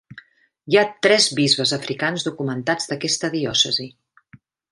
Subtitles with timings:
[0.73, 3.87] Hi ha tres bisbes africans documentats d'aquesta diòcesi.